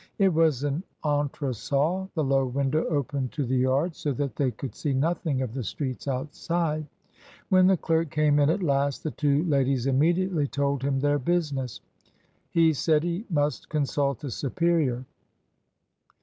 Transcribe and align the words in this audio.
It 0.17 0.33
was 0.33 0.63
an 0.63 0.81
entresol; 1.05 2.09
the 2.15 2.23
low 2.23 2.43
window 2.43 2.85
opened 2.85 3.33
to 3.33 3.43
22 3.43 3.43
Z 3.43 3.45
MRS. 3.45 3.47
DYMOND. 3.47 3.49
the 3.51 3.57
yard, 3.61 3.95
so 3.95 4.13
that 4.13 4.35
they 4.35 4.49
could 4.49 4.73
see 4.73 4.93
nothing 4.95 5.43
of 5.43 5.53
the 5.53 5.63
streets 5.63 6.07
outside. 6.07 6.87
When 7.49 7.67
the 7.67 7.77
clerk 7.77 8.09
came 8.09 8.39
in 8.39 8.49
at 8.49 8.63
last, 8.63 9.03
the 9.03 9.11
two 9.11 9.43
ladies 9.43 9.85
immediately 9.85 10.47
told 10.47 10.81
him 10.81 11.01
their 11.01 11.19
business. 11.19 11.81
He 12.49 12.73
said 12.73 13.03
he 13.03 13.25
must 13.29 13.69
consult 13.69 14.23
a 14.23 14.31
superior. 14.31 15.05